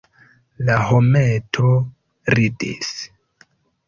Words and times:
La 0.69 0.77
hometo 0.91 1.69
ridis! 2.39 2.95